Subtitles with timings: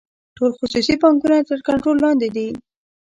[0.37, 2.47] ټول خصوصي بانکونه تر کنټرول لاندې دي.